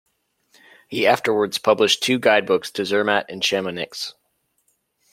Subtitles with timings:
[0.87, 4.13] He afterwards published two guide books to Zermatt and Chamonix.